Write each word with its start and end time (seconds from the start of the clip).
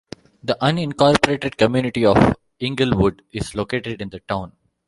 The 0.43 0.57
unincorporated 0.59 1.57
community 1.57 2.07
of 2.07 2.35
Englewood 2.59 3.21
is 3.31 3.53
located 3.53 4.01
in 4.01 4.09
the 4.09 4.19
town. 4.21 4.51